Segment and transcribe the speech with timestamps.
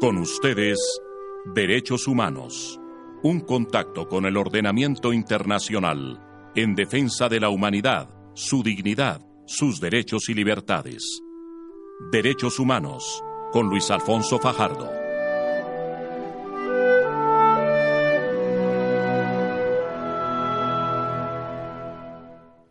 [0.00, 0.78] Con ustedes,
[1.54, 2.80] Derechos Humanos.
[3.22, 6.18] Un contacto con el ordenamiento internacional
[6.56, 11.20] en defensa de la humanidad, su dignidad, sus derechos y libertades.
[12.10, 13.22] Derechos Humanos,
[13.52, 14.90] con Luis Alfonso Fajardo.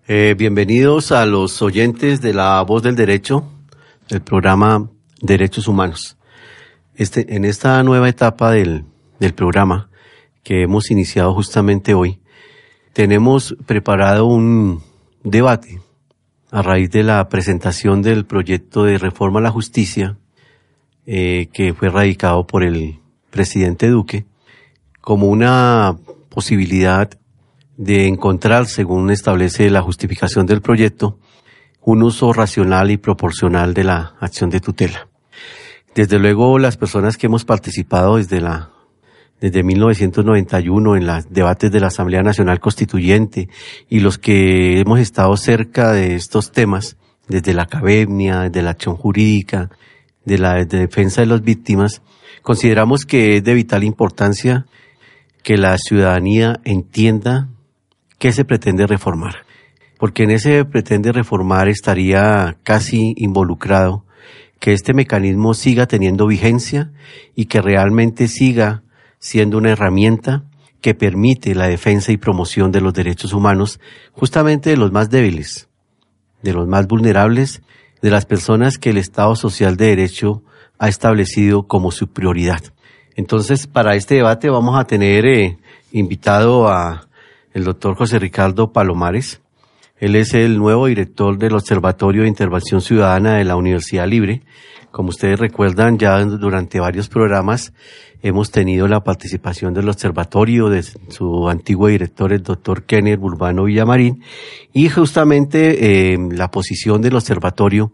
[0.08, 3.44] Eh, bienvenidos a los oyentes de la Voz del Derecho,
[4.08, 4.90] del programa
[5.22, 6.19] Derechos Humanos.
[7.00, 8.84] Este, en esta nueva etapa del,
[9.34, 9.90] programa
[10.44, 12.20] que hemos iniciado justamente hoy,
[12.92, 14.84] tenemos preparado un
[15.24, 15.80] debate
[16.52, 20.18] a raíz de la presentación del proyecto de reforma a la justicia
[21.06, 24.26] eh, que fue radicado por el presidente Duque
[25.00, 25.96] como una
[26.28, 27.10] posibilidad
[27.78, 31.18] de encontrar, según establece la justificación del proyecto,
[31.80, 35.09] un uso racional y proporcional de la acción de tutela.
[35.96, 38.72] Desde luego, las personas que hemos participado desde la
[39.40, 43.48] desde 1991 en los debates de la Asamblea Nacional Constituyente
[43.90, 48.96] y los que hemos estado cerca de estos temas, desde la academia, desde la acción
[48.96, 49.70] jurídica,
[50.26, 52.02] de la defensa de las víctimas,
[52.42, 54.66] consideramos que es de vital importancia
[55.42, 57.48] que la ciudadanía entienda
[58.18, 59.46] qué se pretende reformar.
[59.98, 64.06] Porque en ese pretende reformar estaría casi involucrado
[64.60, 66.92] que este mecanismo siga teniendo vigencia
[67.36, 68.84] y que realmente siga
[69.20, 70.44] siendo una herramienta
[70.82, 73.80] que permite la defensa y promoción de los derechos humanos
[74.14, 75.68] justamente de los más débiles,
[76.42, 77.62] de los más vulnerables,
[78.02, 80.44] de las personas que el Estado Social de Derecho
[80.78, 82.62] ha establecido como su prioridad.
[83.16, 85.58] Entonces, para este debate vamos a tener eh,
[85.92, 87.10] invitado a
[87.54, 89.42] el doctor José Ricardo Palomares,
[90.00, 94.44] él es el nuevo director del Observatorio de Intervención Ciudadana de la Universidad Libre.
[94.92, 97.74] Como ustedes recuerdan, ya durante varios programas
[98.22, 104.24] hemos tenido la participación del observatorio de su antiguo director, el doctor Kenneth Urbano Villamarín,
[104.74, 107.92] y justamente eh, la posición del observatorio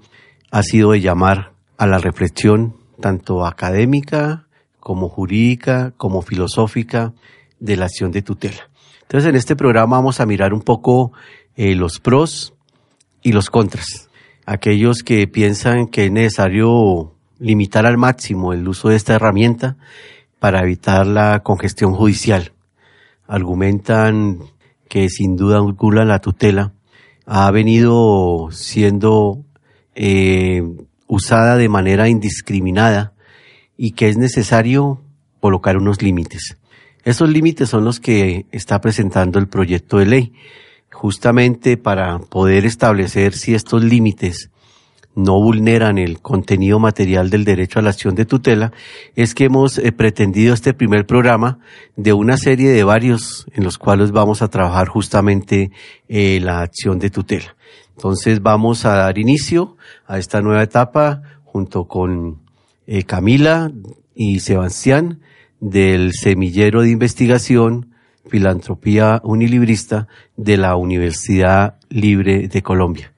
[0.52, 4.48] ha sido de llamar a la reflexión tanto académica
[4.80, 7.14] como jurídica, como filosófica
[7.60, 8.70] de la acción de tutela.
[9.02, 11.12] Entonces, en este programa vamos a mirar un poco
[11.56, 12.54] eh, los pros
[13.22, 14.10] y los contras.
[14.46, 19.78] Aquellos que piensan que es necesario limitar al máximo el uso de esta herramienta
[20.40, 22.54] para evitar la congestión judicial.
[23.28, 24.40] Argumentan
[24.88, 26.74] que sin duda alguna la tutela
[27.26, 29.44] ha venido siendo
[29.96, 30.62] eh,
[31.08, 33.14] usada de manera indiscriminada
[33.78, 35.02] y que es necesario
[35.40, 36.58] colocar unos límites.
[37.04, 40.34] Esos límites son los que está presentando el proyecto de ley
[40.96, 44.50] justamente para poder establecer si estos límites
[45.14, 48.72] no vulneran el contenido material del derecho a la acción de tutela,
[49.16, 51.60] es que hemos eh, pretendido este primer programa
[51.98, 55.72] de una serie de varios en los cuales vamos a trabajar justamente
[56.08, 57.56] eh, la acción de tutela.
[57.96, 59.76] Entonces vamos a dar inicio
[60.08, 62.40] a esta nueva etapa junto con
[62.88, 63.72] eh, Camila
[64.16, 65.20] y Sebastián
[65.60, 67.95] del Semillero de Investigación
[68.28, 73.14] Filantropía Unilibrista de la Universidad Libre de Colombia.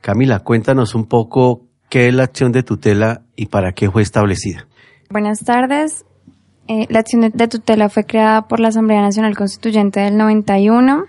[0.00, 4.66] Camila, cuéntanos un poco qué es la acción de tutela y para qué fue establecida.
[5.10, 6.04] Buenas tardes.
[6.68, 11.04] Eh, la acción de tutela fue creada por la Asamblea Nacional Constituyente del 91,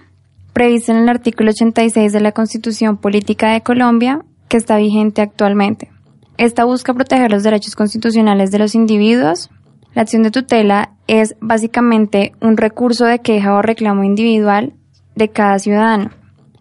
[0.54, 5.90] prevista en el artículo 86 de la Constitución Política de Colombia, que está vigente actualmente.
[6.38, 9.50] Esta busca proteger los derechos constitucionales de los individuos,
[9.96, 14.74] la acción de tutela es básicamente un recurso de queja o reclamo individual
[15.16, 16.12] de cada ciudadano,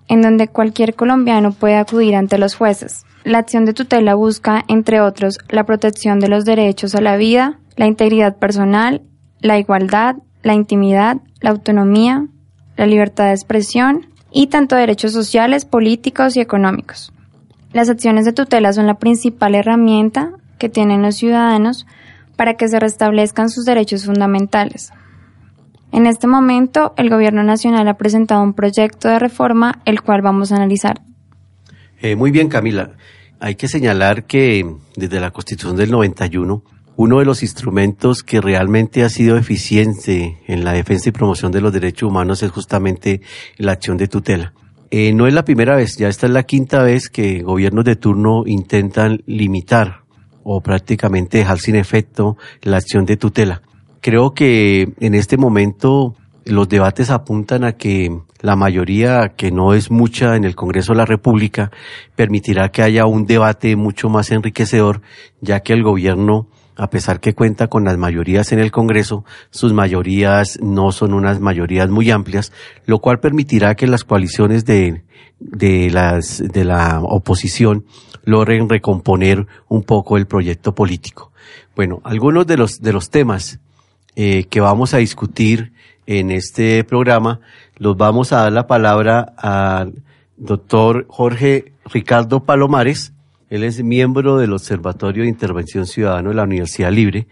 [0.09, 3.05] en donde cualquier colombiano puede acudir ante los jueces.
[3.25, 7.59] La acción de tutela busca, entre otros, la protección de los derechos a la vida,
[7.77, 9.03] la integridad personal,
[9.41, 12.27] la igualdad, la intimidad, la autonomía,
[12.77, 17.13] la libertad de expresión y tanto derechos sociales, políticos y económicos.
[17.73, 21.87] Las acciones de tutela son la principal herramienta que tienen los ciudadanos
[22.37, 24.93] para que se restablezcan sus derechos fundamentales.
[25.93, 30.53] En este momento, el Gobierno Nacional ha presentado un proyecto de reforma, el cual vamos
[30.53, 31.01] a analizar.
[32.03, 32.93] Eh, muy bien, Camila.
[33.41, 34.67] Hay que señalar que
[34.97, 36.63] desde la Constitución del 91,
[36.97, 41.61] uno de los instrumentos que realmente ha sido eficiente en la defensa y promoción de
[41.61, 43.21] los derechos humanos es justamente
[43.59, 44.55] la acción de tutela.
[44.91, 47.97] Eh, no es la primera vez, ya esta es la quinta vez que gobiernos de
[47.97, 50.06] turno intentan limitar
[50.49, 53.63] o prácticamente dejar sin efecto la acción de tutela.
[54.01, 56.15] Creo que en este momento
[56.45, 60.99] los debates apuntan a que la mayoría, que no es mucha en el Congreso de
[60.99, 61.73] la República,
[62.15, 65.03] permitirá que haya un debate mucho más enriquecedor,
[65.41, 66.47] ya que el gobierno
[66.77, 71.41] a pesar que cuenta con las mayorías en el Congreso, sus mayorías no son unas
[71.41, 72.53] mayorías muy amplias,
[72.85, 75.03] lo cual permitirá que las coaliciones de,
[75.41, 77.87] de, las, de la oposición
[78.27, 81.33] logren recomponer un poco el proyecto político.
[81.75, 83.61] Bueno, algunos de los, de los temas
[84.15, 85.73] eh, que vamos a discutir
[86.07, 87.41] en este programa
[87.79, 90.03] los vamos a dar la palabra al
[90.37, 93.13] doctor Jorge Ricardo Palomares,
[93.49, 97.29] él es miembro del Observatorio de Intervención Ciudadano de la Universidad Libre,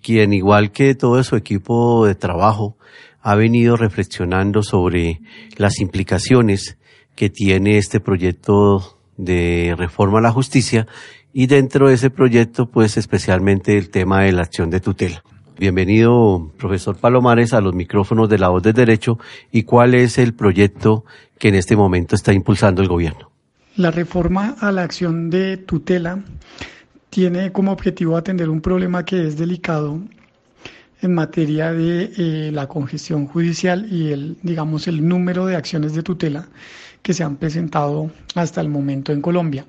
[0.00, 2.76] quien igual que todo su equipo de trabajo
[3.20, 5.20] ha venido reflexionando sobre
[5.56, 6.78] las implicaciones
[7.16, 10.86] que tiene este proyecto de reforma a la justicia
[11.32, 15.22] y dentro de ese proyecto pues especialmente el tema de la acción de tutela.
[15.58, 19.18] Bienvenido, profesor Palomares, a los micrófonos de la voz del derecho
[19.50, 21.04] y cuál es el proyecto
[21.38, 23.30] que en este momento está impulsando el gobierno.
[23.76, 26.22] La reforma a la acción de tutela
[27.08, 30.00] tiene como objetivo atender un problema que es delicado
[31.00, 36.02] en materia de eh, la congestión judicial y el, digamos, el número de acciones de
[36.02, 36.48] tutela
[37.06, 39.64] que se han presentado hasta el momento en Colombia.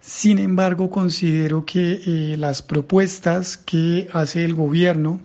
[0.00, 5.20] Sin embargo, considero que eh, las propuestas que hace el gobierno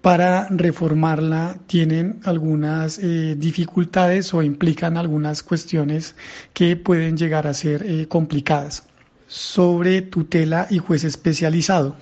[0.00, 6.14] para reformarla tienen algunas eh, dificultades o implican algunas cuestiones
[6.54, 8.84] que pueden llegar a ser eh, complicadas.
[9.26, 11.96] Sobre tutela y juez especializado.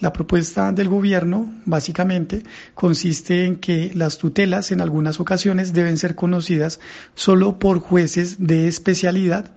[0.00, 2.42] La propuesta del gobierno básicamente
[2.74, 6.80] consiste en que las tutelas en algunas ocasiones deben ser conocidas
[7.14, 9.50] solo por jueces de especialidad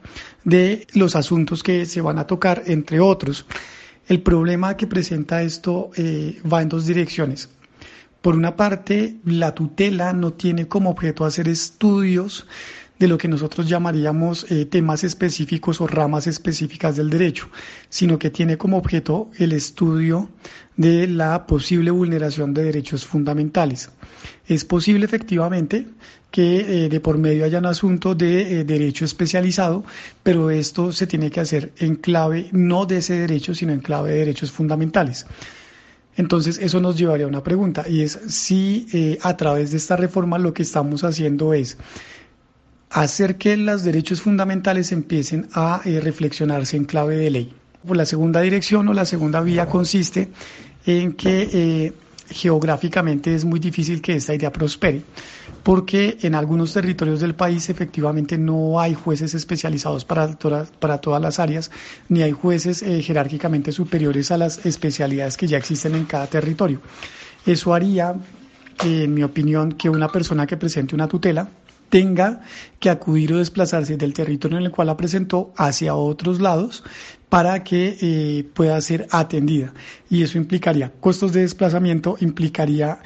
[0.44, 3.45] de los asuntos que se van a tocar, entre otros.
[4.07, 7.50] El problema que presenta esto eh, va en dos direcciones.
[8.22, 12.48] Por una parte, la tutela no tiene como objeto hacer estudios
[12.99, 17.49] de lo que nosotros llamaríamos eh, temas específicos o ramas específicas del derecho,
[17.89, 20.29] sino que tiene como objeto el estudio
[20.75, 23.89] de la posible vulneración de derechos fundamentales.
[24.47, 25.88] Es posible efectivamente
[26.31, 29.83] que eh, de por medio haya un asunto de eh, derecho especializado,
[30.23, 34.11] pero esto se tiene que hacer en clave no de ese derecho, sino en clave
[34.11, 35.25] de derechos fundamentales.
[36.15, 40.39] Entonces, eso nos llevaría a una pregunta y es si a través de esta reforma
[40.39, 41.77] lo que estamos haciendo es
[42.89, 47.54] hacer que los derechos fundamentales empiecen a eh, reflexionarse en clave de ley.
[47.88, 50.30] La segunda dirección o la segunda vía consiste
[50.86, 51.94] en que eh,
[52.30, 55.01] geográficamente es muy difícil que esta idea prospere,
[55.63, 61.22] porque en algunos territorios del país efectivamente no hay jueces especializados para, todas, para todas
[61.22, 61.72] las áreas,
[62.10, 66.81] ni hay jueces eh, jerárquicamente superiores a las especialidades que ya existen en cada territorio.
[67.45, 68.16] Eso haría,
[68.84, 71.50] en mi opinión, que una persona que presente una tutela
[71.89, 72.42] tenga
[72.80, 76.84] que acudir o desplazarse del territorio en el cual la presentó hacia otros lados
[77.30, 79.74] para que eh, pueda ser atendida.
[80.10, 83.00] Y eso implicaría costos de desplazamiento, implicaría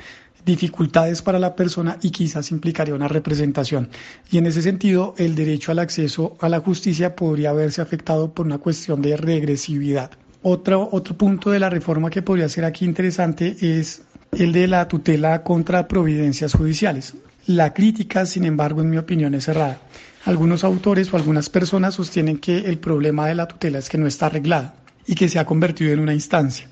[0.45, 3.89] dificultades para la persona y quizás implicaría una representación.
[4.31, 8.45] Y en ese sentido, el derecho al acceso a la justicia podría verse afectado por
[8.45, 10.11] una cuestión de regresividad.
[10.43, 14.01] Otro, otro punto de la reforma que podría ser aquí interesante es
[14.31, 17.13] el de la tutela contra providencias judiciales.
[17.47, 19.79] La crítica, sin embargo, en mi opinión, es cerrada.
[20.25, 24.05] Algunos autores o algunas personas sostienen que el problema de la tutela es que no
[24.05, 24.75] está arreglada
[25.07, 26.67] y que se ha convertido en una instancia.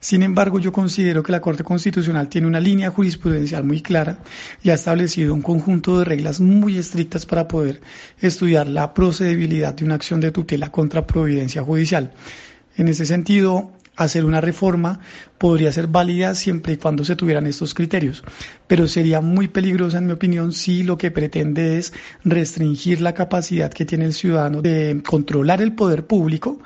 [0.00, 4.18] Sin embargo, yo considero que la Corte Constitucional tiene una línea jurisprudencial muy clara
[4.62, 7.82] y ha establecido un conjunto de reglas muy estrictas para poder
[8.20, 12.12] estudiar la procedibilidad de una acción de tutela contra providencia judicial.
[12.76, 15.00] En ese sentido, hacer una reforma
[15.38, 18.22] podría ser válida siempre y cuando se tuvieran estos criterios,
[18.66, 21.92] pero sería muy peligrosa en mi opinión si lo que pretende es
[22.24, 26.58] restringir la capacidad que tiene el ciudadano de controlar el poder público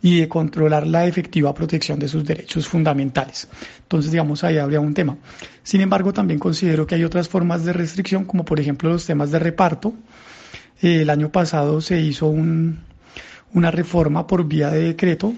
[0.00, 3.48] y de controlar la efectiva protección de sus derechos fundamentales.
[3.82, 5.16] Entonces, digamos, ahí habría un tema.
[5.62, 9.30] Sin embargo, también considero que hay otras formas de restricción, como por ejemplo los temas
[9.30, 9.94] de reparto.
[10.80, 15.34] el año pasado se hizo una reforma por vía de decreto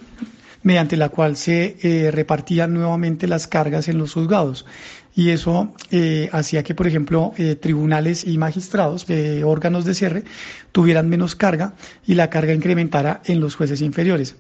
[0.65, 4.67] mediante la cual se eh, repartían nuevamente las cargas en los juzgados.
[5.15, 10.25] Y eso eh, hacía que, por ejemplo, eh, tribunales y magistrados, de órganos de cierre,
[10.73, 14.35] tuvieran menos carga y la carga incrementara en los jueces inferiores.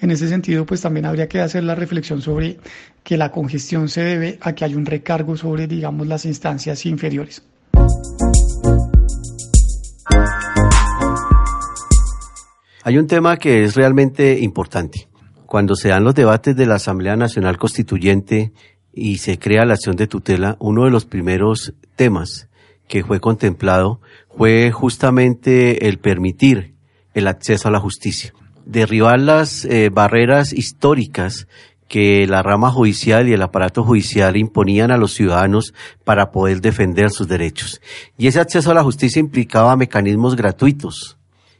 [0.00, 2.58] En ese sentido, pues también habría que hacer la reflexión sobre
[3.04, 7.42] que la congestión se debe a que hay un recargo sobre, digamos, las instancias inferiores.
[12.82, 15.08] Hay un tema que es realmente importante
[15.46, 18.52] cuando se dan los debates de la Asamblea Nacional Constituyente
[18.92, 22.48] y se crea la acción de tutela, uno de los primeros temas
[22.88, 24.00] que fue contemplado
[24.36, 26.74] fue justamente el permitir
[27.14, 28.32] el acceso a la justicia.
[28.64, 31.46] derribar las eh, barreras históricas
[31.88, 35.72] que la rama judicial y el aparato judicial imponían a los ciudadanos
[36.02, 37.80] para poder defender sus derechos.
[38.18, 41.16] Y ese acceso a la justicia implicaba mecanismos gratuitos,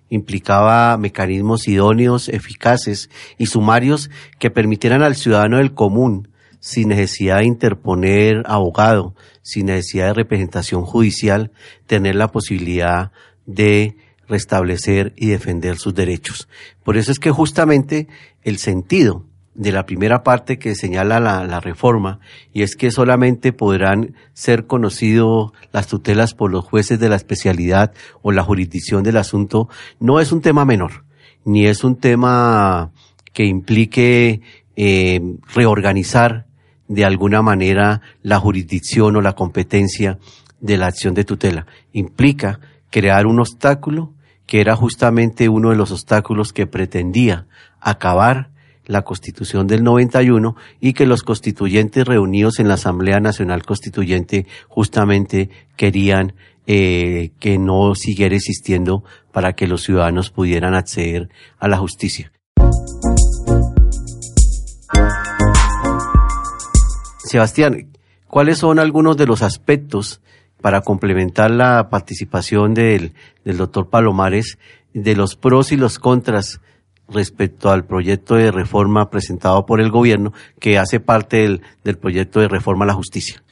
[0.08, 6.28] implicaba mecanismos idóneos, eficaces y sumarios que permitieran al ciudadano del común,
[6.60, 11.52] sin necesidad de interponer abogado, sin necesidad de representación judicial,
[11.86, 13.12] tener la posibilidad
[13.46, 13.96] de
[14.28, 16.48] restablecer y defender sus derechos.
[16.82, 18.08] Por eso es que justamente
[18.42, 19.24] el sentido
[19.56, 22.20] de la primera parte que señala la, reforma,
[22.52, 27.92] y es que solamente podrán ser conocidos las tutelas por los jueces de la especialidad
[28.22, 31.04] o la jurisdicción del asunto, no es un tema menor,
[31.44, 32.92] ni es un tema
[33.32, 34.42] que implique
[34.76, 35.20] eh,
[35.54, 36.46] reorganizar
[36.88, 40.18] de alguna manera la jurisdicción o la competencia
[40.60, 41.66] de la acción de tutela.
[41.92, 42.60] Implica
[42.90, 44.12] crear un obstáculo
[44.46, 47.46] que era justamente uno de los obstáculos que pretendía
[47.80, 48.50] acabar
[48.86, 55.50] la Constitución del 91 y que los constituyentes reunidos en la Asamblea Nacional Constituyente justamente
[55.76, 56.34] querían
[56.66, 61.28] eh, que no siguiera existiendo para que los ciudadanos pudieran acceder
[61.58, 62.32] a la justicia.
[67.18, 67.88] Sebastián,
[68.28, 70.20] ¿cuáles son algunos de los aspectos
[70.60, 73.12] para complementar la participación del,
[73.44, 74.58] del doctor Palomares
[74.94, 76.60] de los pros y los contras
[77.08, 82.40] respecto al proyecto de reforma presentado por el gobierno que hace parte del, del proyecto
[82.40, 83.42] de reforma a la justicia.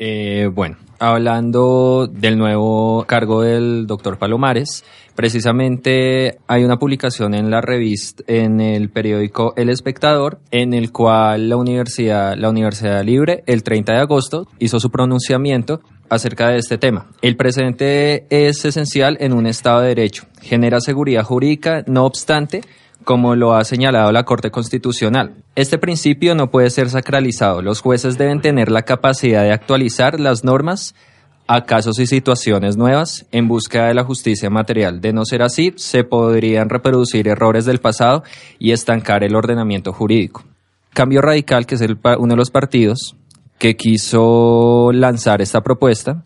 [0.00, 4.84] Eh, bueno, hablando del nuevo cargo del doctor Palomares,
[5.16, 11.48] precisamente hay una publicación en la revista, en el periódico El Espectador, en el cual
[11.48, 16.78] la Universidad, la Universidad Libre, el 30 de agosto, hizo su pronunciamiento acerca de este
[16.78, 17.08] tema.
[17.20, 22.60] El presente es esencial en un Estado de Derecho, genera seguridad jurídica, no obstante,
[23.08, 25.42] como lo ha señalado la Corte Constitucional.
[25.54, 27.62] Este principio no puede ser sacralizado.
[27.62, 30.94] Los jueces deben tener la capacidad de actualizar las normas
[31.46, 35.00] a casos y situaciones nuevas en búsqueda de la justicia material.
[35.00, 38.24] De no ser así, se podrían reproducir errores del pasado
[38.58, 40.44] y estancar el ordenamiento jurídico.
[40.92, 43.16] Cambio Radical, que es uno de los partidos
[43.56, 46.24] que quiso lanzar esta propuesta,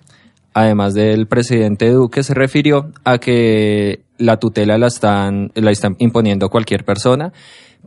[0.54, 6.49] además del presidente Duque, se refirió a que la tutela la están, la están imponiendo
[6.49, 7.32] cualquier persona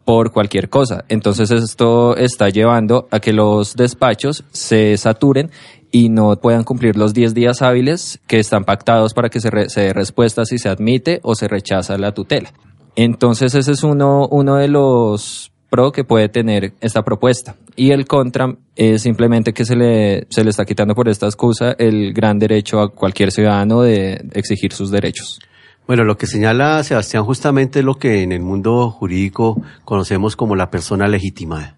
[0.04, 1.06] por cualquier cosa.
[1.10, 5.50] Entonces esto está llevando a que los despachos se saturen
[5.92, 9.82] y no puedan cumplir los 10 días hábiles que están pactados para que se, se
[9.82, 12.52] dé respuesta si se admite o se rechaza la tutela.
[12.96, 17.56] Entonces ese es uno, uno de los pro que puede tener esta propuesta.
[17.76, 21.76] Y el contra es simplemente que se le, se le está quitando por esta excusa
[21.78, 25.40] el gran derecho a cualquier ciudadano de exigir sus derechos.
[25.88, 30.56] Bueno, lo que señala Sebastián justamente es lo que en el mundo jurídico conocemos como
[30.56, 31.78] la persona legitimada.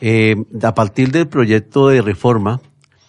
[0.00, 2.60] Eh, a partir del proyecto de reforma,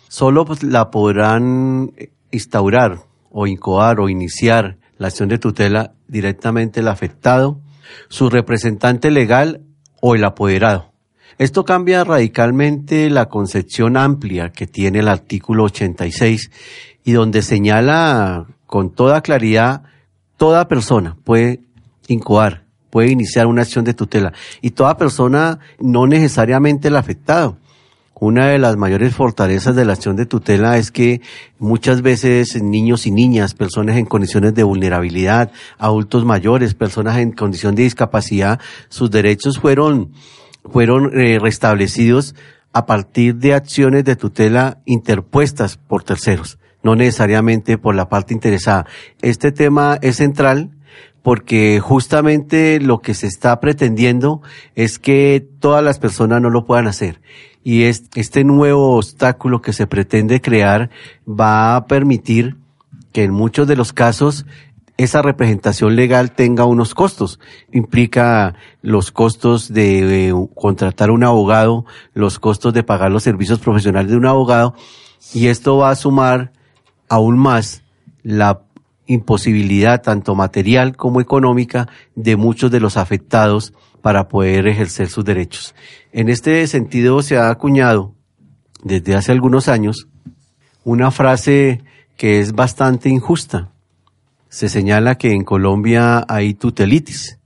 [0.08, 1.92] solo pues, la podrán
[2.32, 3.00] instaurar
[3.30, 7.60] o incoar o iniciar la acción de tutela directamente el afectado,
[8.10, 9.62] su representante legal
[10.02, 10.92] o el apoderado.
[11.38, 16.50] Esto cambia radicalmente la concepción amplia que tiene el artículo 86
[17.04, 19.84] y donde señala con toda claridad
[20.36, 21.62] toda persona puede
[22.08, 27.58] incoar, puede iniciar una acción de tutela y toda persona no necesariamente el afectado.
[28.20, 31.22] Una de las mayores fortalezas de la acción de tutela es que
[31.60, 37.76] muchas veces niños y niñas, personas en condiciones de vulnerabilidad, adultos mayores, personas en condición
[37.76, 38.60] de discapacidad,
[38.90, 40.14] sus derechos fueron,
[40.66, 42.34] fueron eh, restablecidos
[42.74, 48.88] a partir de acciones de tutela interpuestas por terceros, no necesariamente por la parte interesada.
[49.22, 50.72] Este tema es central
[51.28, 54.42] porque justamente lo que se está pretendiendo
[54.76, 57.20] es que todas las personas no lo puedan hacer
[57.66, 60.90] y este nuevo obstáculo que se pretende crear
[61.28, 62.56] va a permitir
[63.12, 64.46] que en muchos de los casos
[64.96, 67.42] esa representación legal tenga unos costos.
[67.74, 74.18] Implica los costos de, contratar un abogado, los costos de pagar los servicios profesionales de
[74.18, 74.76] un abogado,
[75.34, 76.54] y esto va a sumar
[77.10, 77.84] aún más
[78.24, 78.62] la
[79.08, 85.74] imposibilidad tanto material como económica de muchos de los afectados para poder ejercer sus derechos.
[86.12, 88.14] En este sentido se ha acuñado
[88.84, 90.08] desde hace algunos años
[90.84, 91.82] una frase
[92.16, 93.72] que es bastante injusta.
[94.50, 97.40] Se señala que en Colombia hay tutelitis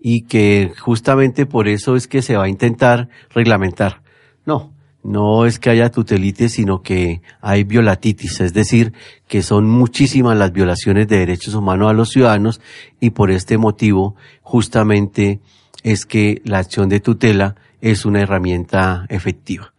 [0.00, 4.02] y que justamente por eso es que se va a intentar reglamentar.
[4.46, 8.92] No, no es que haya tutelitis, sino que hay violatitis, es decir,
[9.28, 12.60] que son muchísimas las violaciones de derechos humanos a los ciudadanos
[13.00, 15.40] y por este motivo justamente
[15.82, 19.72] es que la acción de tutela es una herramienta efectiva.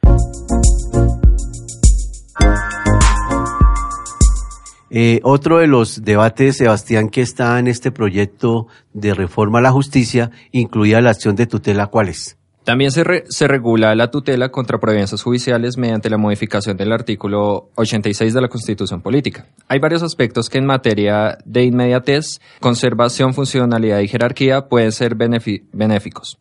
[4.94, 9.72] Eh, otro de los debates, Sebastián, que está en este proyecto de reforma a la
[9.72, 12.38] justicia, incluía la acción de tutela, ¿cuál es?
[12.64, 18.34] También se, se, regula la tutela contra providencias judiciales mediante la modificación del artículo 86
[18.34, 19.48] de la Constitución Política.
[19.68, 26.38] Hay varios aspectos que en materia de inmediatez, conservación, funcionalidad y jerarquía pueden ser benéficos.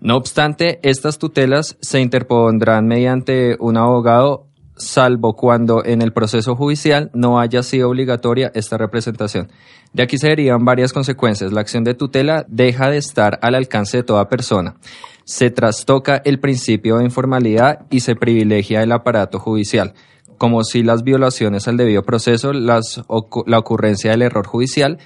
[0.00, 4.47] No obstante, estas tutelas se interpondrán mediante un abogado
[4.78, 9.50] salvo cuando en el proceso judicial no haya sido obligatoria esta representación.
[9.92, 11.52] De aquí se derivan varias consecuencias.
[11.52, 14.76] La acción de tutela deja de estar al alcance de toda persona.
[15.24, 19.94] Se trastoca el principio de informalidad y se privilegia el aparato judicial,
[20.38, 24.98] como si las violaciones al debido proceso, la ocurrencia del error judicial,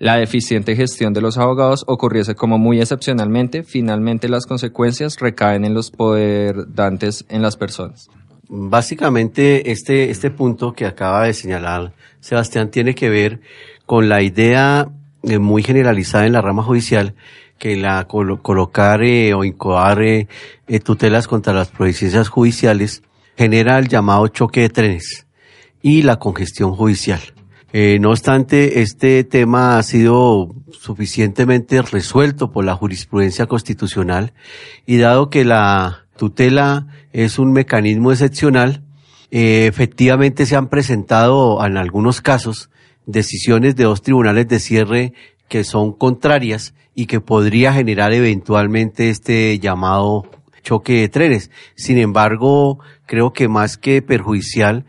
[0.00, 5.74] la deficiente gestión de los abogados ocurriese como muy excepcionalmente, finalmente las consecuencias recaen en
[5.74, 8.08] los poderdantes en las personas.
[8.48, 13.40] Básicamente, este, este punto que acaba de señalar Sebastián tiene que ver
[13.84, 14.88] con la idea
[15.22, 17.14] eh, muy generalizada en la rama judicial
[17.58, 20.28] que la colocar eh, o incoar eh,
[20.82, 23.02] tutelas contra las providencias judiciales
[23.36, 25.26] genera el llamado choque de trenes
[25.82, 27.20] y la congestión judicial.
[28.00, 34.32] no obstante, este tema ha sido suficientemente resuelto por la jurisprudencia constitucional
[34.86, 38.82] y dado que la tutela es un mecanismo excepcional.
[39.30, 42.68] Eh, efectivamente se han presentado en algunos casos
[43.06, 45.14] decisiones de dos tribunales de cierre
[45.48, 50.30] que son contrarias y que podría generar eventualmente este llamado
[50.62, 51.50] choque de trenes.
[51.74, 54.84] Sin embargo, creo que más que perjudicial,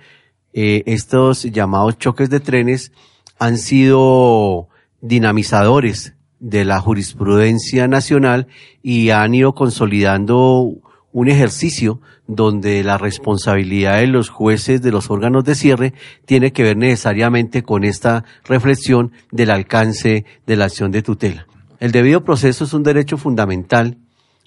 [0.51, 2.91] eh, estos llamados choques de trenes
[3.37, 4.67] han sido
[4.99, 8.47] dinamizadores de la jurisprudencia nacional
[8.81, 10.73] y han ido consolidando
[11.11, 15.93] un ejercicio donde la responsabilidad de los jueces de los órganos de cierre
[16.25, 21.47] tiene que ver necesariamente con esta reflexión del alcance de la acción de tutela.
[21.79, 23.97] El debido proceso es un derecho fundamental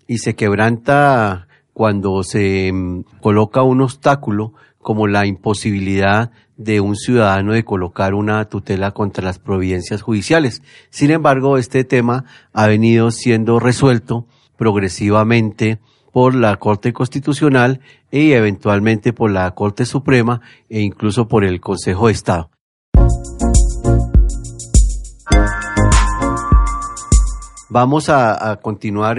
[0.07, 7.53] y se quebranta cuando se mm, coloca un obstáculo como la imposibilidad de un ciudadano
[7.53, 10.63] de colocar una tutela contra las providencias judiciales.
[10.91, 15.79] Sin embargo, este tema ha venido siendo resuelto progresivamente
[16.13, 22.07] por la Corte Constitucional y eventualmente por la Corte Suprema e incluso por el Consejo
[22.07, 22.51] de Estado.
[27.69, 29.17] Vamos a, continuar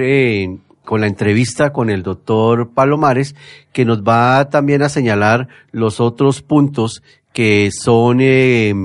[0.85, 3.35] con la entrevista con el doctor Palomares,
[3.71, 7.01] que nos va también a señalar los otros puntos
[7.33, 8.75] que son eh,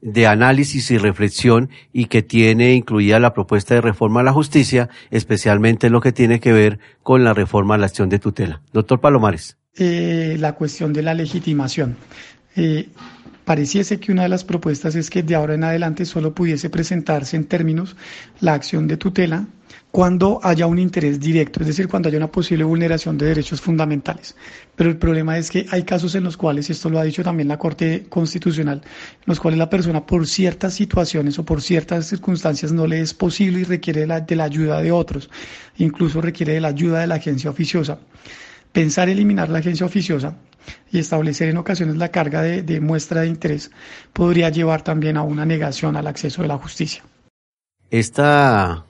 [0.00, 4.88] de análisis y reflexión y que tiene incluida la propuesta de reforma a la justicia,
[5.10, 8.62] especialmente lo que tiene que ver con la reforma a la acción de tutela.
[8.72, 9.56] Doctor Palomares.
[9.76, 11.96] Eh, la cuestión de la legitimación.
[12.56, 12.88] Eh,
[13.48, 17.34] pareciese que una de las propuestas es que de ahora en adelante solo pudiese presentarse
[17.34, 17.96] en términos
[18.40, 19.46] la acción de tutela
[19.90, 24.36] cuando haya un interés directo, es decir, cuando haya una posible vulneración de derechos fundamentales.
[24.76, 27.22] Pero el problema es que hay casos en los cuales, y esto lo ha dicho
[27.22, 32.04] también la Corte Constitucional, en los cuales la persona por ciertas situaciones o por ciertas
[32.04, 35.30] circunstancias no le es posible y requiere la, de la ayuda de otros,
[35.78, 37.98] incluso requiere de la ayuda de la agencia oficiosa.
[38.72, 40.36] Pensar eliminar la agencia oficiosa
[40.90, 43.70] y establecer en ocasiones la carga de, de muestra de interés
[44.12, 47.02] podría llevar también a una negación al acceso de la justicia.
[47.90, 48.84] Esta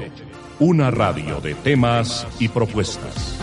[0.60, 3.39] Una radio de temas y propuestas.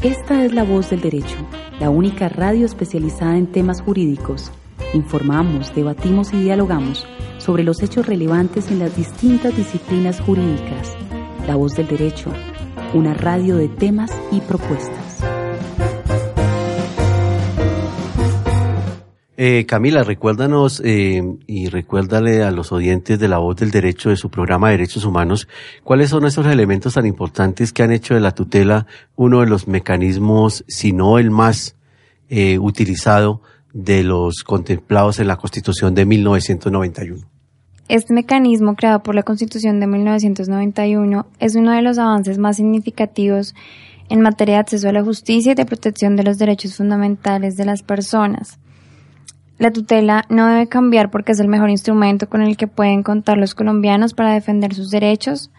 [0.00, 1.36] Esta es La Voz del Derecho,
[1.78, 4.50] la única radio especializada en temas jurídicos.
[4.94, 7.06] Informamos, debatimos y dialogamos
[7.40, 10.96] sobre los hechos relevantes en las distintas disciplinas jurídicas.
[11.46, 12.32] La Voz del Derecho,
[12.94, 15.00] una radio de temas y propuestas.
[19.42, 24.16] Eh, Camila, recuérdanos eh, y recuérdale a los oyentes de la voz del derecho de
[24.16, 25.48] su programa de Derechos Humanos
[25.82, 29.66] cuáles son esos elementos tan importantes que han hecho de la tutela uno de los
[29.66, 31.74] mecanismos, si no el más
[32.28, 33.40] eh, utilizado
[33.72, 37.26] de los contemplados en la Constitución de 1991.
[37.88, 43.54] Este mecanismo creado por la Constitución de 1991 es uno de los avances más significativos
[44.08, 47.64] en materia de acceso a la justicia y de protección de los derechos fundamentales de
[47.64, 48.58] las personas.
[49.58, 53.38] La tutela no debe cambiar porque es el mejor instrumento con el que pueden contar
[53.38, 55.50] los colombianos para defender sus derechos,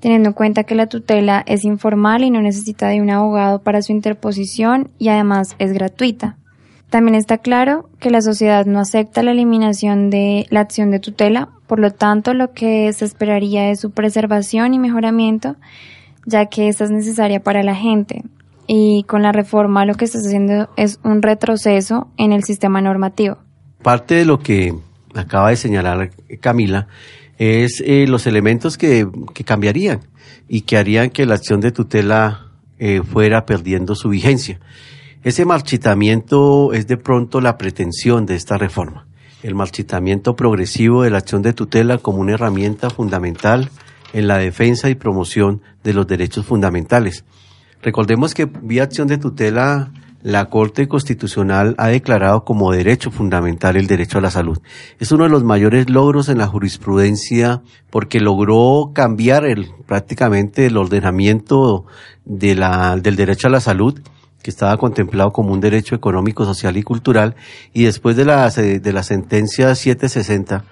[0.00, 3.82] teniendo en cuenta que la tutela es informal y no necesita de un abogado para
[3.82, 6.38] su interposición y además es gratuita.
[6.90, 11.48] También está claro que la sociedad no acepta la eliminación de la acción de tutela,
[11.66, 15.56] por lo tanto lo que se esperaría es su preservación y mejoramiento,
[16.24, 18.22] ya que esta es necesaria para la gente,
[18.68, 23.38] y con la reforma lo que está haciendo es un retroceso en el sistema normativo.
[23.82, 24.74] Parte de lo que
[25.14, 26.88] acaba de señalar Camila
[27.38, 30.00] es eh, los elementos que, que, cambiarían
[30.48, 32.46] y que harían que la acción de tutela
[32.78, 34.60] eh, fuera perdiendo su vigencia.
[35.26, 39.08] Ese marchitamiento es de pronto la pretensión de esta reforma.
[39.42, 43.68] El marchitamiento progresivo de la acción de tutela como una herramienta fundamental
[44.12, 47.24] en la defensa y promoción de los derechos fundamentales
[47.82, 49.90] Recordemos que vía acción de tutela
[50.22, 54.58] la Corte Constitucional ha declarado como derecho fundamental el derecho a la salud.
[55.00, 60.76] Es uno de los mayores logros en la jurisprudencia porque logró cambiar el, prácticamente el
[60.76, 61.84] ordenamiento
[62.24, 64.00] de la, del derecho a la salud
[64.46, 67.34] que estaba contemplado como un derecho económico, social y cultural,
[67.72, 70.64] y después de la, de la sentencia 760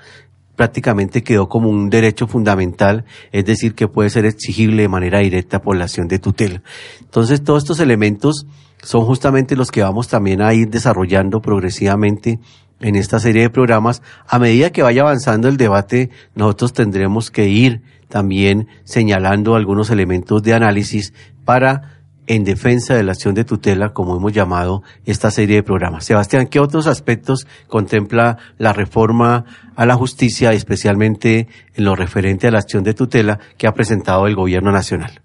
[0.55, 5.61] prácticamente quedó como un derecho fundamental, es decir, que puede ser exigible de manera directa
[5.61, 6.63] por la acción de tutela.
[7.01, 8.47] Entonces, todos estos elementos
[8.81, 12.39] son justamente los que vamos también a ir desarrollando progresivamente
[12.79, 14.03] en esta serie de programas.
[14.29, 20.45] A medida que vaya avanzando el debate, nosotros tendremos que ir también señalando algunos elementos
[20.45, 21.13] de análisis
[21.45, 21.93] para
[22.27, 26.05] en defensa de la acción de tutela, como hemos llamado esta serie de programas.
[26.05, 29.45] Sebastián, ¿qué otros aspectos contempla la reforma
[29.77, 34.27] a la justicia, especialmente en lo referente a la acción de tutela que ha presentado
[34.27, 35.21] el gobierno nacional?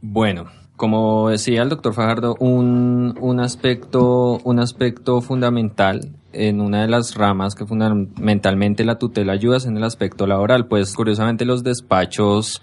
[0.00, 6.88] Bueno, como decía el doctor Fajardo, un, un aspecto, un aspecto fundamental en una de
[6.88, 11.62] las ramas que fundamentalmente la tutela ayuda es en el aspecto laboral, pues curiosamente los
[11.62, 12.62] despachos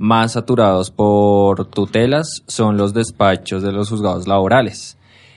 [0.00, 4.96] más saturados por tutelas son los despachos de los juzgados laborales.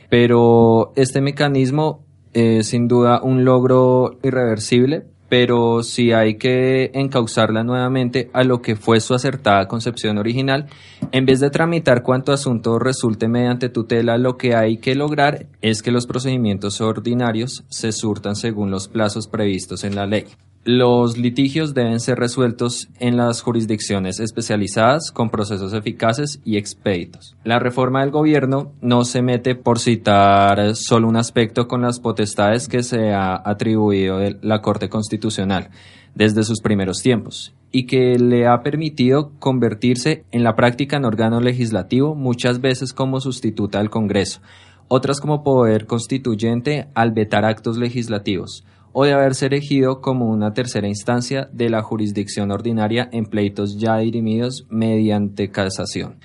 [0.10, 8.30] Pero este mecanismo es sin duda un logro irreversible, pero sí hay que encauzarla nuevamente
[8.32, 10.67] a lo que fue su acertada concepción original.
[11.12, 15.82] En vez de tramitar cuanto asunto resulte mediante tutela, lo que hay que lograr es
[15.82, 20.26] que los procedimientos ordinarios se surtan según los plazos previstos en la ley.
[20.65, 27.36] Los litigios deben ser resueltos en las jurisdicciones especializadas con procesos eficaces y expeditos.
[27.43, 32.69] La reforma del gobierno no se mete por citar solo un aspecto con las potestades
[32.69, 35.69] que se ha atribuido la Corte Constitucional
[36.15, 41.41] desde sus primeros tiempos y que le ha permitido convertirse en la práctica en órgano
[41.41, 44.39] legislativo muchas veces como sustituta al Congreso,
[44.88, 50.88] otras como poder constituyente al vetar actos legislativos o de haberse elegido como una tercera
[50.88, 56.19] instancia de la jurisdicción ordinaria en pleitos ya dirimidos mediante casación.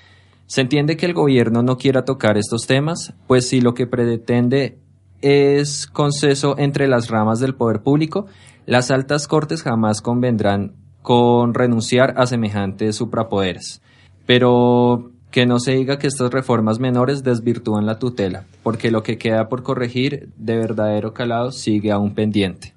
[0.47, 4.79] Se entiende que el gobierno no quiera tocar estos temas, pues si lo que pretende
[5.21, 8.27] es conceso entre las ramas del poder público,
[8.67, 13.83] las altas cortes jamás convendrán con renunciar a semejantes suprapoderes.
[14.27, 19.19] Pero que no se diga que estas reformas menores desvirtúan la tutela, porque lo que
[19.19, 22.75] queda por corregir de verdadero calado sigue aún pendiente.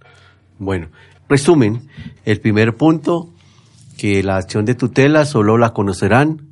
[0.60, 0.90] Bueno,
[1.30, 1.88] resumen,
[2.26, 3.30] el primer punto,
[3.98, 6.52] que la acción de tutela solo la conocerán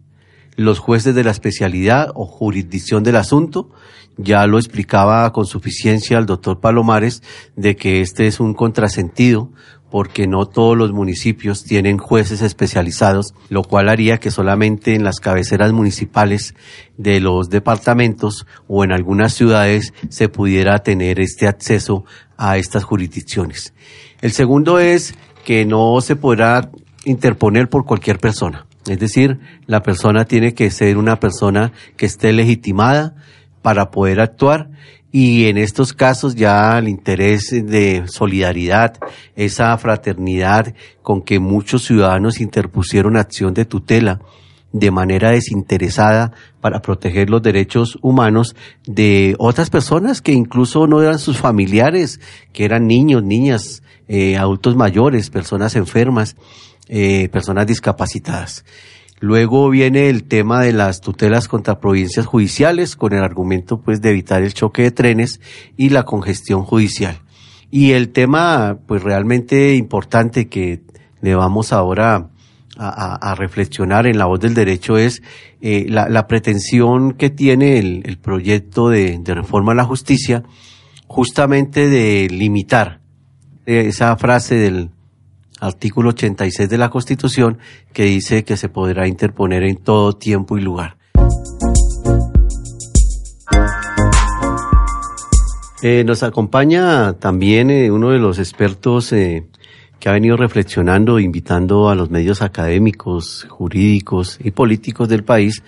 [0.56, 3.70] los jueces de la especialidad o jurisdicción del asunto.
[4.18, 7.24] Ya lo explicaba con suficiencia el doctor Palomares
[7.56, 9.52] de que este es un contrasentido
[9.90, 15.20] porque no todos los municipios tienen jueces especializados, lo cual haría que solamente en las
[15.20, 16.56] cabeceras municipales
[16.98, 22.06] de los departamentos o en algunas ciudades se pudiera tener este acceso
[22.38, 23.74] a estas jurisdicciones.
[24.22, 26.70] El segundo es que no se podrá
[27.06, 28.66] interponer por cualquier persona.
[28.88, 33.16] Es decir, la persona tiene que ser una persona que esté legitimada
[33.62, 34.70] para poder actuar
[35.12, 38.98] y en estos casos ya el interés de solidaridad,
[39.36, 44.22] esa fraternidad con que muchos ciudadanos interpusieron acción de tutela
[44.72, 51.18] de manera desinteresada para proteger los derechos humanos de otras personas que incluso no eran
[51.18, 52.20] sus familiares,
[52.54, 56.36] que eran niños, niñas, eh, adultos mayores, personas enfermas,
[56.88, 58.64] eh, personas discapacitadas.
[59.20, 64.12] Luego viene el tema de las tutelas contra provincias judiciales con el argumento pues de
[64.12, 65.42] evitar el choque de trenes
[65.76, 67.20] y la congestión judicial.
[67.70, 70.82] Y el tema pues realmente importante que
[71.22, 72.30] le vamos ahora
[72.82, 75.22] a, reflexionar en la voz del derecho es
[75.60, 80.44] eh, la, pretensión que tiene el, proyecto de, de, reforma a la justicia
[81.06, 83.02] justamente de limitar
[83.66, 84.92] esa frase del
[85.60, 87.58] artículo 86 de la Constitución
[87.94, 90.98] que dice que se podrá interponer en todo tiempo y lugar.
[95.82, 99.46] Eh, nos acompaña también eh, uno de los expertos eh,
[99.98, 105.64] que ha venido reflexionando, invitando a los medios académicos, jurídicos y políticos del país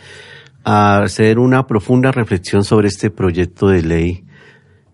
[0.65, 4.23] a hacer una profunda reflexión sobre este proyecto de ley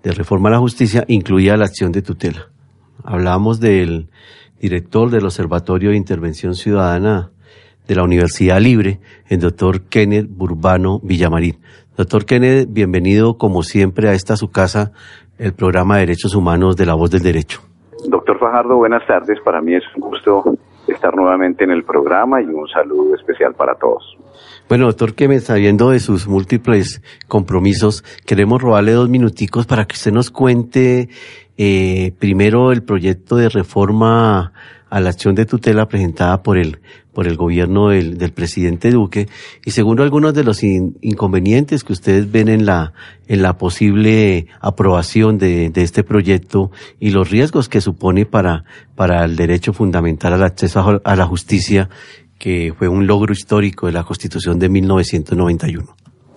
[0.04, 2.50] de reforma a la justicia, incluida la acción de tutela.
[3.04, 4.10] Hablamos del
[4.60, 7.32] director del Observatorio de Intervención Ciudadana
[7.88, 11.60] de la Universidad Libre, el doctor Kenneth Burbano Villamarín.
[11.96, 14.92] Doctor Kenneth, bienvenido como siempre a esta su casa,
[15.38, 17.62] el programa de Derechos Humanos de la Voz del Derecho.
[18.08, 19.40] Doctor Fajardo, buenas tardes.
[19.44, 20.44] Para mí es un gusto
[20.88, 24.18] estar nuevamente en el programa y un saludo especial para todos.
[24.70, 30.12] Bueno, doctor Kenneth, sabiendo de sus múltiples compromisos, queremos robarle dos minuticos para que usted
[30.12, 31.08] nos cuente
[31.58, 34.52] eh, primero el proyecto de reforma
[34.90, 36.80] a la acción de tutela presentada por el
[37.14, 39.28] por el gobierno del, del presidente Duque
[39.66, 42.94] y segundo algunos de los inconvenientes que ustedes ven en la
[43.28, 49.26] en la posible aprobación de, de, este proyecto y los riesgos que supone para para
[49.26, 51.90] el derecho fundamental al acceso a la justicia
[52.40, 55.86] que fue un logro histórico de la Constitución de 1991.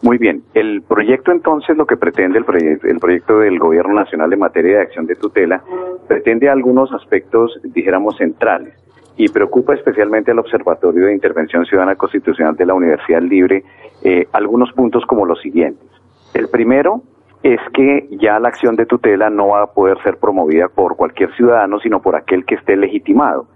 [0.03, 0.43] Muy bien.
[0.55, 5.07] El proyecto entonces lo que pretende, el, proyecto del Gobierno Nacional en materia de acción
[5.07, 5.63] de tutela,
[6.09, 8.75] pretende algunos aspectos, dijéramos, centrales
[9.17, 13.63] y preocupa especialmente al Observatorio de Intervención Ciudadana Constitucional de la Universidad Libre
[14.03, 15.87] eh, algunos puntos como los siguientes.
[16.33, 17.03] El primero
[17.43, 21.35] es que ya la acción de tutela no va a poder ser promovida por cualquier
[21.37, 23.47] ciudadano, sino por aquel que esté legitimado.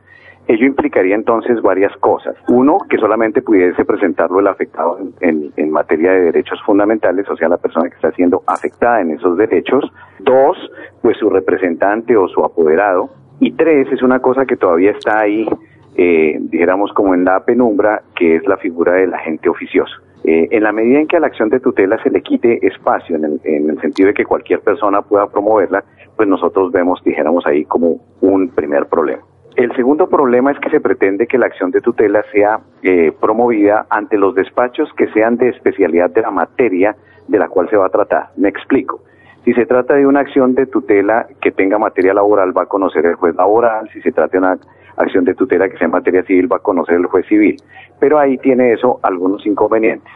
[0.46, 2.36] Ello implicaría entonces varias cosas.
[2.48, 7.56] Uno, que solamente pudiese presentarlo el afectado en, materia de derechos fundamentales, o sea, la
[7.56, 9.84] persona que está siendo afectada en esos derechos.
[10.20, 10.56] Dos,
[11.02, 13.10] pues su representante o su apoderado.
[13.40, 15.48] Y tres, es una cosa que todavía está ahí,
[15.96, 19.94] eh, dijéramos como en la penumbra, que es la figura del agente oficioso.
[20.24, 23.16] Eh, en la medida en que a la acción de tutela se le quite espacio,
[23.16, 25.84] en el, en el sentido de que cualquier persona pueda promoverla,
[26.16, 29.22] pues nosotros vemos, dijéramos ahí, como un primer problema.
[29.56, 33.86] El segundo problema es que se pretende que la acción de tutela sea eh, promovida
[33.88, 36.96] ante los despachos que sean de especialidad de la materia
[37.28, 38.30] de la cual se va a tratar.
[38.36, 39.00] Me explico.
[39.44, 43.06] Si se trata de una acción de tutela que tenga materia laboral, va a conocer
[43.06, 43.88] el juez laboral.
[43.92, 44.58] Si se trata de una
[44.96, 47.56] acción de tutela que sea en materia civil, va a conocer el juez civil.
[48.00, 50.12] Pero ahí tiene eso algunos inconvenientes.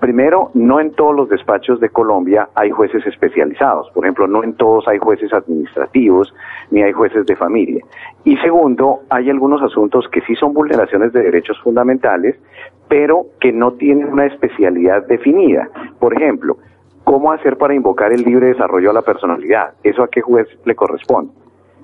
[0.00, 3.90] Primero, no en todos los despachos de Colombia hay jueces especializados.
[3.90, 6.32] Por ejemplo, no en todos hay jueces administrativos
[6.70, 7.84] ni hay jueces de familia.
[8.22, 12.36] Y segundo, hay algunos asuntos que sí son vulneraciones de derechos fundamentales,
[12.88, 15.68] pero que no tienen una especialidad definida.
[15.98, 16.58] Por ejemplo,
[17.02, 19.72] ¿cómo hacer para invocar el libre desarrollo a la personalidad?
[19.82, 21.32] ¿Eso a qué juez le corresponde?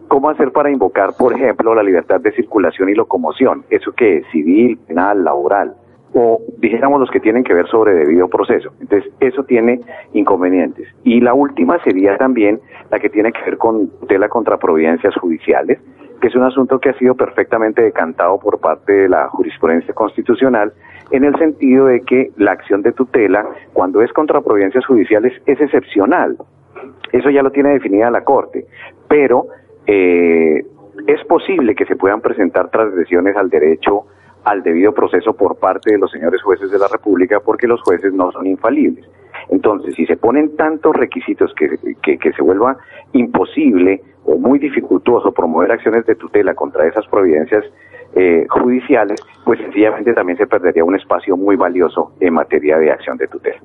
[0.07, 3.65] ¿Cómo hacer para invocar, por ejemplo, la libertad de circulación y locomoción?
[3.71, 4.27] ¿Eso qué es?
[4.31, 5.75] Civil, penal, laboral
[6.15, 8.73] o dijéramos los que tienen que ver sobre debido proceso.
[8.81, 9.81] Entonces, eso tiene
[10.13, 10.89] inconvenientes.
[11.03, 15.81] Y la última sería también la que tiene que ver con tutela contra providencias judiciales,
[16.21, 20.73] que es un asunto que ha sido perfectamente decantado por parte de la jurisprudencia constitucional,
[21.11, 25.61] en el sentido de que la acción de tutela, cuando es contra providencias judiciales, es
[25.61, 26.37] excepcional.
[27.13, 28.67] Eso ya lo tiene definida la Corte.
[29.09, 29.47] Pero
[29.87, 30.65] eh,
[31.09, 34.07] es posible que se puedan presentar transgresiones al derecho
[34.45, 38.13] al debido proceso por parte de los señores jueces de la República porque los jueces
[38.13, 39.07] no son infalibles.
[39.49, 42.77] Entonces, si se ponen tantos requisitos que, que, se vuelva
[43.13, 47.65] imposible o muy dificultoso promover acciones de tutela contra esas providencias
[48.15, 53.19] eh, judiciales, pues sencillamente también se perdería un espacio muy valioso en materia de acción
[53.19, 53.61] de tutela.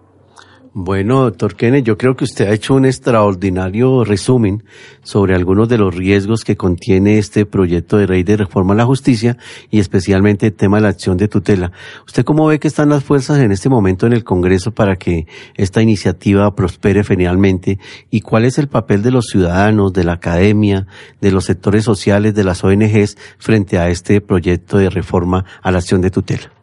[0.72, 4.64] Bueno, doctor Kenneth, yo creo que usted ha hecho un extraordinario resumen
[5.02, 8.86] sobre algunos de los riesgos que contiene este proyecto de ley de reforma a la
[8.86, 9.36] justicia
[9.72, 11.72] y especialmente el tema de la acción de tutela.
[12.06, 15.26] ¿Usted cómo ve que están las fuerzas en este momento en el Congreso para que
[15.56, 17.80] esta iniciativa prospere finalmente?
[18.12, 20.86] ¿Y cuál es el papel de los ciudadanos, de la academia,
[21.20, 25.80] de los sectores sociales, de las ONGs frente a este proyecto de reforma a la
[25.80, 26.59] acción de tutela?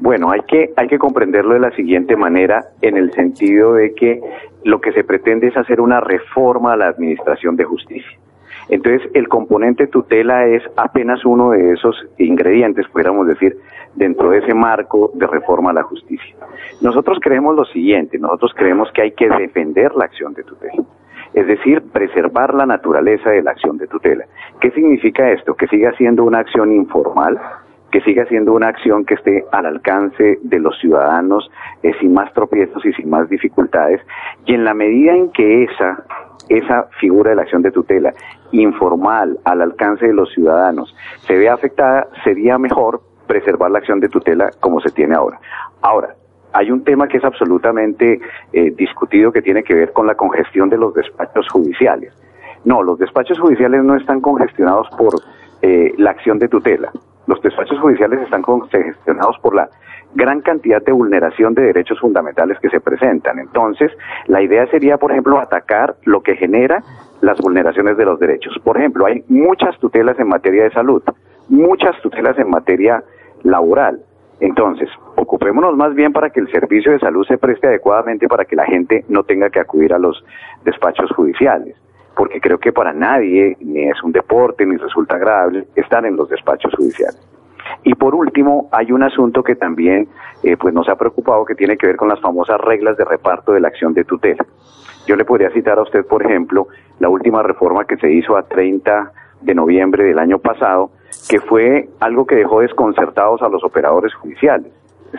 [0.00, 4.20] Bueno, hay que, hay que comprenderlo de la siguiente manera, en el sentido de que
[4.64, 8.18] lo que se pretende es hacer una reforma a la administración de justicia.
[8.68, 13.56] Entonces, el componente tutela es apenas uno de esos ingredientes, pudiéramos decir,
[13.94, 16.34] dentro de ese marco de reforma a la justicia.
[16.80, 20.82] Nosotros creemos lo siguiente, nosotros creemos que hay que defender la acción de tutela,
[21.34, 24.24] es decir, preservar la naturaleza de la acción de tutela.
[24.60, 25.54] ¿Qué significa esto?
[25.54, 27.38] Que siga siendo una acción informal,
[27.94, 31.48] que siga siendo una acción que esté al alcance de los ciudadanos
[31.84, 34.00] eh, sin más tropiezos y sin más dificultades.
[34.46, 36.02] Y en la medida en que esa,
[36.48, 38.12] esa figura de la acción de tutela
[38.50, 44.08] informal al alcance de los ciudadanos se vea afectada, sería mejor preservar la acción de
[44.08, 45.38] tutela como se tiene ahora.
[45.80, 46.16] Ahora,
[46.52, 48.18] hay un tema que es absolutamente
[48.52, 52.12] eh, discutido que tiene que ver con la congestión de los despachos judiciales.
[52.64, 55.14] No, los despachos judiciales no están congestionados por
[55.62, 56.90] eh, la acción de tutela.
[57.74, 59.68] Despachos judiciales están congestionados por la
[60.14, 63.40] gran cantidad de vulneración de derechos fundamentales que se presentan.
[63.40, 63.90] Entonces,
[64.26, 66.84] la idea sería, por ejemplo, atacar lo que genera
[67.20, 68.56] las vulneraciones de los derechos.
[68.62, 71.02] Por ejemplo, hay muchas tutelas en materia de salud,
[71.48, 73.02] muchas tutelas en materia
[73.42, 74.00] laboral.
[74.38, 78.54] Entonces, ocupémonos más bien para que el servicio de salud se preste adecuadamente para que
[78.54, 80.24] la gente no tenga que acudir a los
[80.64, 81.76] despachos judiciales
[82.16, 86.28] porque creo que para nadie ni es un deporte ni resulta agradable estar en los
[86.28, 87.33] despachos judiciales.
[87.82, 90.08] Y por último, hay un asunto que también
[90.42, 93.52] eh, pues nos ha preocupado que tiene que ver con las famosas reglas de reparto
[93.52, 94.44] de la acción de tutela.
[95.06, 98.42] Yo le podría citar a usted, por ejemplo, la última reforma que se hizo a
[98.44, 100.90] 30 de noviembre del año pasado,
[101.28, 104.72] que fue algo que dejó desconcertados a los operadores judiciales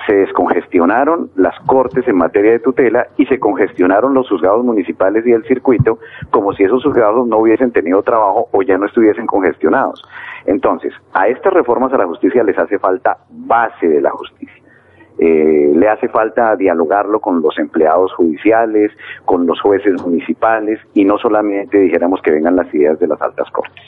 [0.06, 5.32] se descongestionaron las cortes en materia de tutela y se congestionaron los juzgados municipales y
[5.32, 6.00] el circuito
[6.32, 10.04] como si esos juzgados no hubiesen tenido trabajo o ya no estuviesen congestionados.
[10.46, 14.64] Entonces, a estas reformas a la justicia les hace falta base de la justicia.
[15.18, 18.92] Eh, le hace falta dialogarlo con los empleados judiciales,
[19.24, 23.50] con los jueces municipales y no solamente dijéramos que vengan las ideas de las altas
[23.52, 23.84] cortes.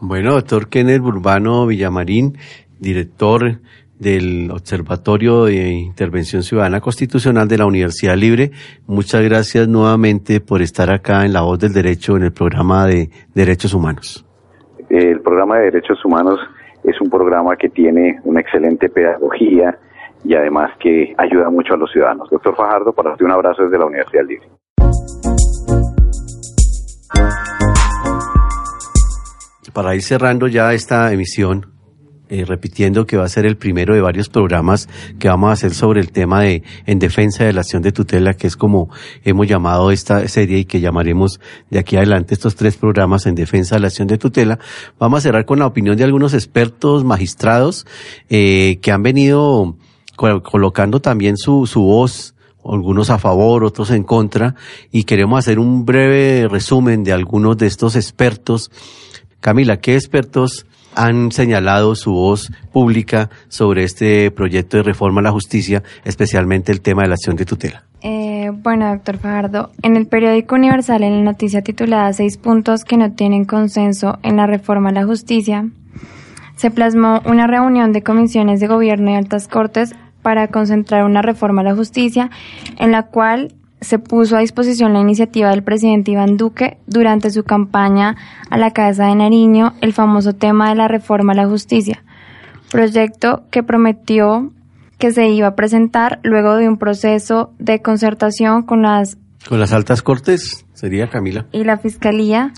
[0.00, 2.38] Bueno, doctor Kenneth Urbano Villamarín,
[2.78, 3.58] director
[3.98, 8.50] del Observatorio de Intervención Ciudadana Constitucional de la Universidad Libre.
[8.86, 13.08] Muchas gracias nuevamente por estar acá en La Voz del Derecho en el programa de
[13.34, 14.24] Derechos Humanos.
[14.88, 16.38] El programa de Derechos Humanos
[16.82, 19.78] es un programa que tiene una excelente pedagogía
[20.24, 22.28] y además que ayuda mucho a los ciudadanos.
[22.30, 24.48] Doctor Fajardo, para usted un abrazo desde la Universidad Libre.
[29.74, 31.73] Para ir cerrando ya esta emisión,
[32.34, 34.88] eh, repitiendo que va a ser el primero de varios programas
[35.20, 38.34] que vamos a hacer sobre el tema de en defensa de la acción de tutela,
[38.34, 38.90] que es como
[39.22, 41.38] hemos llamado esta serie y que llamaremos
[41.70, 44.58] de aquí adelante estos tres programas en defensa de la acción de tutela.
[44.98, 47.86] Vamos a cerrar con la opinión de algunos expertos magistrados
[48.28, 49.76] eh, que han venido
[50.16, 54.56] colocando también su, su voz algunos a favor, otros en contra,
[54.90, 58.72] y queremos hacer un breve resumen de algunos de estos expertos.
[59.38, 65.32] Camila, ¿qué expertos han señalado su voz pública sobre este proyecto de reforma a la
[65.32, 67.84] justicia, especialmente el tema de la acción de tutela.
[68.02, 72.98] Eh, bueno, doctor Fajardo, en el periódico Universal, en la noticia titulada Seis puntos que
[72.98, 75.70] no tienen consenso en la reforma a la justicia,
[76.56, 81.62] se plasmó una reunión de comisiones de gobierno y altas cortes para concentrar una reforma
[81.62, 82.30] a la justicia
[82.78, 83.54] en la cual
[83.84, 88.16] se puso a disposición la iniciativa del presidente Iván Duque durante su campaña
[88.50, 92.02] a la Casa de Nariño, el famoso tema de la reforma a la justicia,
[92.70, 94.50] proyecto que prometió
[94.98, 99.18] que se iba a presentar luego de un proceso de concertación con las
[99.48, 102.52] con las altas cortes sería Camila y la fiscalía,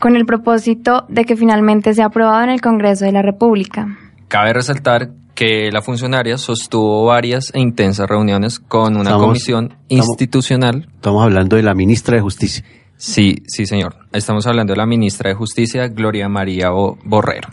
[0.00, 3.96] con el propósito de que finalmente sea aprobado en el Congreso de la República.
[4.26, 10.88] Cabe resaltar que la funcionaria sostuvo varias e intensas reuniones con una comisión institucional.
[10.96, 12.64] Estamos hablando de la ministra de Justicia.
[12.96, 13.94] Sí, sí, señor.
[14.12, 17.50] Estamos hablando de la ministra de Justicia, Gloria María Borrero.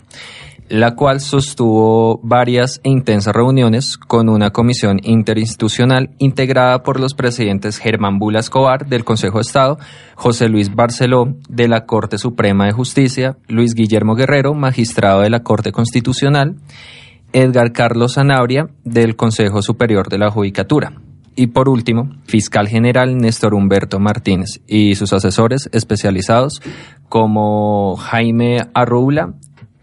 [0.68, 7.78] la cual sostuvo varias e intensas reuniones con una comisión interinstitucional integrada por los presidentes
[7.78, 9.78] Germán Bula Escobar del Consejo de Estado,
[10.16, 15.44] José Luis Barceló de la Corte Suprema de Justicia, Luis Guillermo Guerrero, magistrado de la
[15.44, 16.56] Corte Constitucional,
[17.32, 20.92] Edgar Carlos Sanabria del Consejo Superior de la Judicatura.
[21.34, 26.62] Y por último, fiscal general Néstor Humberto Martínez y sus asesores especializados
[27.10, 29.34] como Jaime Arroula,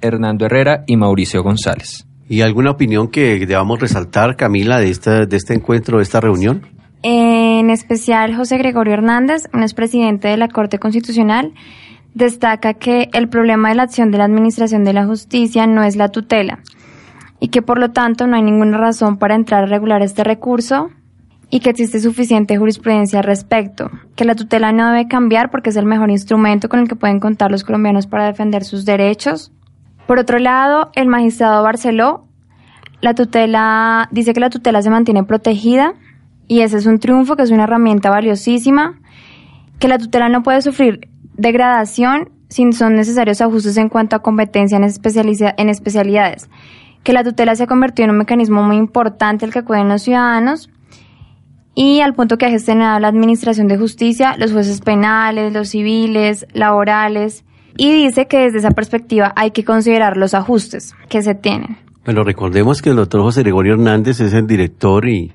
[0.01, 2.07] Hernando Herrera y Mauricio González.
[2.27, 6.63] ¿Y alguna opinión que debamos resaltar, Camila, de, esta, de este encuentro, de esta reunión?
[7.03, 11.53] En especial, José Gregorio Hernández, un expresidente de la Corte Constitucional,
[12.15, 15.95] destaca que el problema de la acción de la Administración de la Justicia no es
[15.95, 16.59] la tutela
[17.43, 20.91] y que por lo tanto no hay ninguna razón para entrar a regular este recurso
[21.49, 25.75] y que existe suficiente jurisprudencia al respecto, que la tutela no debe cambiar porque es
[25.75, 29.51] el mejor instrumento con el que pueden contar los colombianos para defender sus derechos.
[30.07, 32.29] Por otro lado, el magistrado Barceló,
[33.01, 35.95] la tutela, dice que la tutela se mantiene protegida
[36.47, 39.01] y ese es un triunfo, que es una herramienta valiosísima,
[39.79, 44.77] que la tutela no puede sufrir degradación si son necesarios ajustes en cuanto a competencia
[44.77, 46.49] en, en especialidades,
[47.03, 50.01] que la tutela se ha convertido en un mecanismo muy importante al que acuden los
[50.01, 50.69] ciudadanos
[51.75, 56.45] y al punto que ha gestionado la Administración de Justicia, los jueces penales, los civiles,
[56.53, 57.45] laborales,
[57.77, 61.77] y dice que desde esa perspectiva hay que considerar los ajustes que se tienen.
[62.05, 65.31] Bueno, recordemos que el doctor José Gregorio Hernández es el director y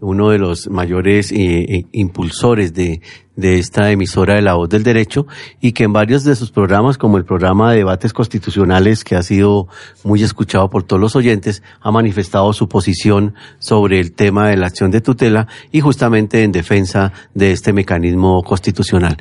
[0.00, 3.00] uno de los mayores eh, eh, impulsores de,
[3.36, 5.26] de esta emisora de la voz del derecho
[5.62, 9.22] y que en varios de sus programas, como el programa de debates constitucionales que ha
[9.22, 9.68] sido
[10.04, 14.66] muy escuchado por todos los oyentes, ha manifestado su posición sobre el tema de la
[14.66, 19.16] acción de tutela y justamente en defensa de este mecanismo constitucional.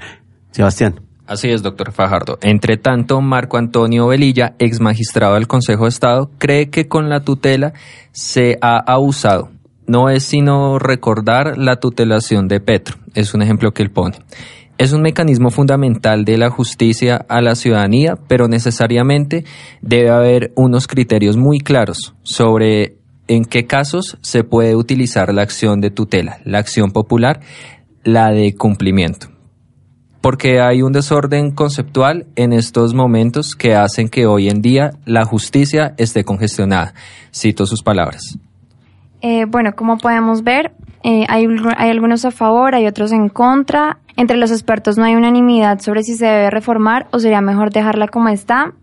[0.51, 1.08] Sebastián.
[1.29, 2.39] Así es, doctor Fajardo.
[2.41, 7.19] Entre tanto, Marco Antonio Velilla, ex magistrado del Consejo de Estado, cree que con la
[7.19, 7.73] tutela
[8.11, 9.51] se ha abusado.
[9.85, 12.97] No es sino recordar la tutelación de Petro.
[13.13, 14.17] Es un ejemplo que él pone.
[14.79, 19.45] Es un mecanismo fundamental de la justicia a la ciudadanía, pero necesariamente
[19.83, 22.95] debe haber unos criterios muy claros sobre
[23.27, 27.41] en qué casos se puede utilizar la acción de tutela, la acción popular,
[28.03, 29.27] la de cumplimiento
[30.21, 35.25] porque hay un desorden conceptual en estos momentos que hacen que hoy en día la
[35.25, 36.93] justicia esté congestionada.
[37.33, 38.37] Cito sus palabras.
[39.21, 41.45] Eh, bueno, como podemos ver, eh, hay,
[41.77, 43.99] algunos a favor, hay otros en contra.
[44.17, 48.07] Entre los expertos no hay unanimidad sobre si se debe reformar o sería mejor dejarla
[48.07, 48.73] como está.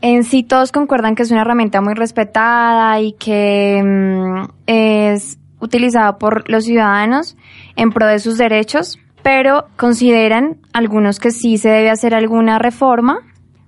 [0.00, 6.18] En sí todos concuerdan que es una herramienta muy respetada y que mm, es utilizada
[6.18, 7.36] por los ciudadanos
[7.74, 13.20] en pro de sus derechos pero consideran algunos que sí se debe hacer alguna reforma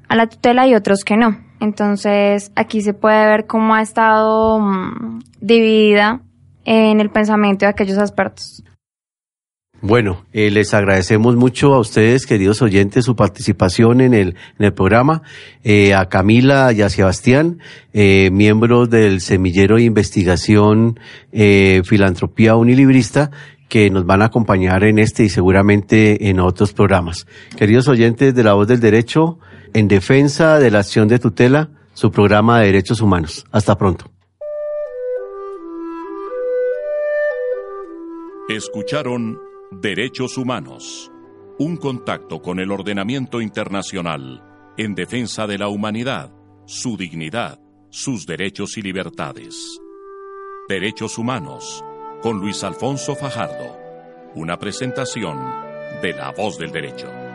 [0.06, 1.38] a la tutela y otros que no.
[1.60, 6.20] Entonces aquí se puede ver cómo ha estado mm, dividida
[6.66, 8.62] en el pensamiento de aquellos expertos.
[9.82, 14.28] Bueno, eh, les agradecemos mucho a ustedes, queridos oyentes, su participación en el,
[14.58, 15.22] en el programa,
[15.64, 17.60] eh, a Camila y a Sebastián,
[17.92, 20.98] eh, miembros del Semillero de Investigación
[21.30, 23.30] Filantropía Unilibrista,
[23.68, 27.26] que nos van a acompañar en este y seguramente en otros programas.
[27.56, 29.38] Queridos oyentes de La Voz del Derecho,
[29.72, 33.44] en defensa de la acción de tutela, su programa de derechos humanos.
[33.50, 34.10] Hasta pronto.
[38.48, 39.40] Escucharon
[39.72, 41.10] Derechos Humanos,
[41.58, 44.44] un contacto con el ordenamiento internacional
[44.76, 46.32] en defensa de la humanidad,
[46.66, 47.58] su dignidad,
[47.90, 49.80] sus derechos y libertades.
[50.68, 51.82] Derechos Humanos
[52.22, 53.76] con Luis Alfonso Fajardo.
[54.34, 55.38] Una presentación
[56.02, 57.25] de La Voz del Derecho.